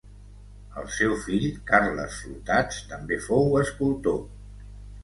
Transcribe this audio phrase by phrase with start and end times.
[0.81, 4.23] El seu fill Carles Flotats també fou escultor.